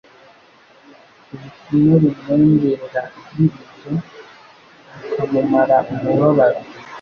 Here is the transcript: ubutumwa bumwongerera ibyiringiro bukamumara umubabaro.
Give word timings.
ubutumwa 1.33 1.93
bumwongerera 2.01 3.01
ibyiringiro 3.19 3.93
bukamumara 4.97 5.75
umubabaro. 5.93 6.59